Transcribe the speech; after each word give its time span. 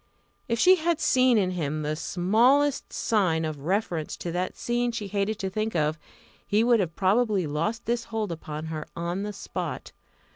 If 0.47 0.57
she 0.57 0.77
had 0.77 0.99
seen 0.99 1.37
in 1.37 1.51
him 1.51 1.83
the 1.83 1.95
smallest 1.95 2.91
sign 2.91 3.45
of 3.45 3.59
reference 3.59 4.17
to 4.17 4.31
that 4.31 4.57
scene 4.57 4.91
she 4.91 5.05
hated 5.07 5.37
to 5.37 5.49
think 5.51 5.75
of, 5.75 5.99
he 6.47 6.63
would 6.63 6.79
have 6.79 6.95
probably 6.95 7.45
lost 7.45 7.85
this 7.85 8.05
hold 8.05 8.31
upon 8.31 8.65
her 8.73 8.87
on 8.95 9.21
the 9.21 9.31
spot. 9.31 9.91